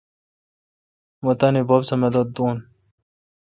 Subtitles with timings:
[1.23, 2.57] مہ تانی بب سہ مدد دون۔